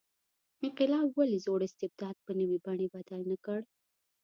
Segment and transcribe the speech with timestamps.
[0.65, 3.59] انقلاب ولې زوړ استبداد پر نوې بڼې بدل نه کړ.